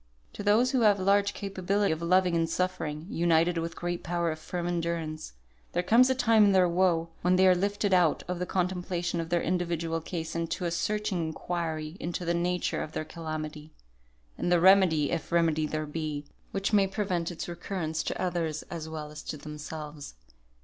[0.33, 4.39] To those who have large capability of loving and suffering, united with great power of
[4.39, 5.33] firm endurance,
[5.73, 9.19] there comes a time in their woe, when they are lifted out of the contemplation
[9.21, 13.69] of their individual case into a searching inquiry into the nature of their calamity,
[14.39, 18.89] and the remedy (if remedy there be) which may prevent its recurrence to others as
[18.89, 20.15] well as to themselves.